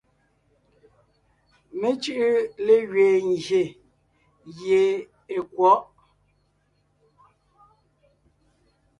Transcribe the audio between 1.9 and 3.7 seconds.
cʉ́ʼʉ légẅiin ngyè